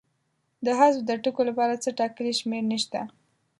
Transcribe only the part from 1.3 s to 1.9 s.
لپاره څه